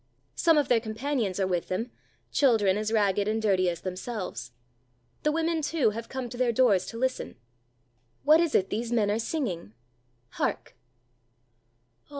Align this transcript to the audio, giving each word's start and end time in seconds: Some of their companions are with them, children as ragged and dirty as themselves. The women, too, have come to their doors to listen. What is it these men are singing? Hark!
Some 0.33 0.57
of 0.57 0.67
their 0.67 0.79
companions 0.79 1.39
are 1.39 1.45
with 1.45 1.67
them, 1.67 1.91
children 2.31 2.75
as 2.75 2.91
ragged 2.91 3.27
and 3.27 3.39
dirty 3.39 3.69
as 3.69 3.81
themselves. 3.81 4.51
The 5.21 5.31
women, 5.31 5.61
too, 5.61 5.91
have 5.91 6.09
come 6.09 6.27
to 6.29 6.37
their 6.37 6.51
doors 6.51 6.87
to 6.87 6.97
listen. 6.97 7.35
What 8.23 8.39
is 8.39 8.55
it 8.55 8.71
these 8.71 8.91
men 8.91 9.11
are 9.11 9.19
singing? 9.19 9.75
Hark! 10.29 10.75